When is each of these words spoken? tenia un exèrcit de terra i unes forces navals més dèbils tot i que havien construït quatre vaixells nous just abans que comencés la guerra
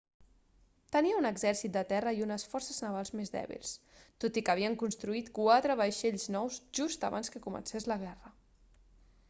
tenia 0.93 1.17
un 1.17 1.27
exèrcit 1.29 1.73
de 1.75 1.81
terra 1.91 2.13
i 2.19 2.23
unes 2.27 2.45
forces 2.53 2.79
navals 2.85 3.13
més 3.19 3.31
dèbils 3.35 3.75
tot 4.25 4.41
i 4.41 4.43
que 4.47 4.53
havien 4.55 4.77
construït 4.85 5.29
quatre 5.37 5.75
vaixells 5.83 6.25
nous 6.37 6.57
just 6.81 7.09
abans 7.11 7.29
que 7.37 7.43
comencés 7.47 7.89
la 7.93 7.99
guerra 8.07 8.33